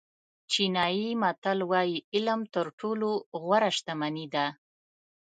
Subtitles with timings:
[0.51, 3.09] چینایي متل وایي علم تر ټولو
[3.41, 4.45] غوره شتمني ده.